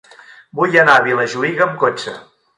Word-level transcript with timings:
Vull 0.59 0.77
anar 0.85 0.95
a 0.95 1.03
Vilajuïga 1.09 1.69
amb 1.69 1.79
cotxe. 1.87 2.17